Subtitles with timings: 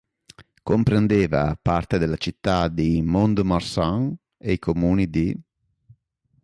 [0.63, 5.39] Comprendeva parte della città di Mont-de-Marsan e i comuni di